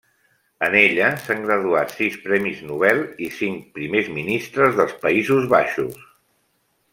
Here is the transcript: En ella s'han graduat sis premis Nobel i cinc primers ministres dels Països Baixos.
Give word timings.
En 0.67 0.75
ella 0.77 1.09
s'han 1.25 1.43
graduat 1.49 1.93
sis 1.97 2.17
premis 2.23 2.63
Nobel 2.69 3.03
i 3.27 3.29
cinc 3.41 3.69
primers 3.79 4.11
ministres 4.17 4.75
dels 4.81 4.97
Països 5.05 5.47
Baixos. 5.57 6.01